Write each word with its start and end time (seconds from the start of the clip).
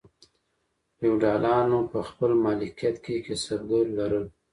فیوډالانو 0.97 1.79
په 1.91 1.99
خپل 2.07 2.29
مالکیت 2.43 2.95
کې 3.05 3.23
کسبګر 3.27 3.85
لرل. 3.97 4.25